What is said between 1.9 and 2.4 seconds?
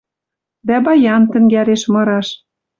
мыраш